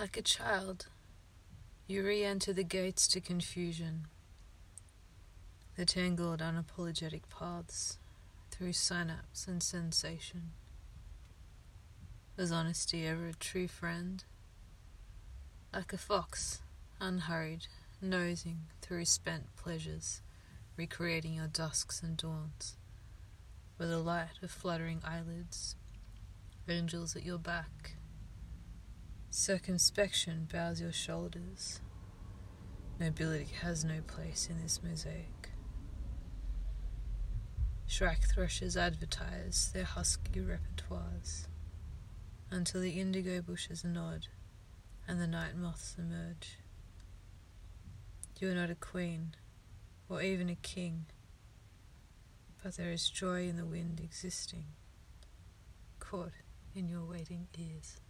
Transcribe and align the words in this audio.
Like 0.00 0.16
a 0.16 0.22
child, 0.22 0.86
you 1.86 2.02
re 2.02 2.24
enter 2.24 2.54
the 2.54 2.64
gates 2.64 3.06
to 3.08 3.20
confusion, 3.20 4.06
the 5.76 5.84
tangled, 5.84 6.40
unapologetic 6.40 7.20
paths 7.28 7.98
through 8.50 8.72
synapse 8.72 9.46
and 9.46 9.62
sensation. 9.62 10.52
Was 12.38 12.50
honesty 12.50 13.06
ever 13.06 13.26
a 13.26 13.34
true 13.34 13.68
friend? 13.68 14.24
Like 15.70 15.92
a 15.92 15.98
fox, 15.98 16.62
unhurried, 16.98 17.66
nosing 18.00 18.68
through 18.80 19.04
spent 19.04 19.54
pleasures, 19.54 20.22
recreating 20.78 21.34
your 21.34 21.48
dusks 21.48 22.02
and 22.02 22.16
dawns, 22.16 22.78
with 23.76 23.90
the 23.90 23.98
light 23.98 24.38
of 24.42 24.50
fluttering 24.50 25.02
eyelids, 25.04 25.76
angels 26.66 27.14
at 27.16 27.26
your 27.26 27.38
back. 27.38 27.96
Circumspection 29.32 30.48
bows 30.52 30.80
your 30.80 30.92
shoulders. 30.92 31.80
Nobility 32.98 33.46
has 33.62 33.84
no 33.84 34.00
place 34.04 34.48
in 34.50 34.60
this 34.60 34.80
mosaic. 34.82 35.50
Shrike 37.86 38.24
thrushes 38.28 38.76
advertise 38.76 39.70
their 39.72 39.84
husky 39.84 40.40
repertoires 40.40 41.46
until 42.50 42.80
the 42.80 42.98
indigo 42.98 43.40
bushes 43.40 43.84
nod 43.84 44.26
and 45.06 45.20
the 45.20 45.28
night 45.28 45.56
moths 45.56 45.94
emerge. 45.96 46.58
You 48.40 48.50
are 48.50 48.54
not 48.54 48.70
a 48.70 48.74
queen 48.74 49.36
or 50.08 50.20
even 50.22 50.48
a 50.48 50.56
king, 50.56 51.06
but 52.64 52.76
there 52.76 52.90
is 52.90 53.08
joy 53.08 53.46
in 53.46 53.56
the 53.56 53.64
wind 53.64 54.00
existing, 54.02 54.66
caught 56.00 56.32
in 56.74 56.88
your 56.88 57.04
waiting 57.04 57.46
ears. 57.56 58.00